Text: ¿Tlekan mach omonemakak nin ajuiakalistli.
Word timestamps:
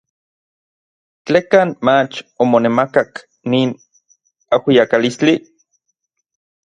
¿Tlekan 1.25 1.69
mach 1.85 2.15
omonemakak 2.43 3.11
nin 3.49 3.69
ajuiakalistli. 4.53 5.33